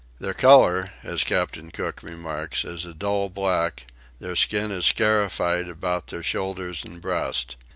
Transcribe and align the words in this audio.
Their 0.19 0.33
colour, 0.33 0.89
as 1.03 1.23
Captain 1.23 1.69
Cook 1.69 2.01
remarks, 2.01 2.65
is 2.65 2.85
a 2.85 2.93
dull 2.95 3.29
black: 3.29 3.85
their 4.19 4.35
skin 4.35 4.71
is 4.71 4.87
scarified 4.87 5.69
about 5.69 6.07
their 6.07 6.23
shoulders 6.23 6.83
and 6.83 6.99
breast. 6.99 7.55